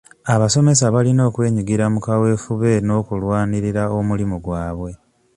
[0.33, 4.91] Abasomesa balina okwenyigira mu kawefube n'okulwanirira omulimu gwabwe.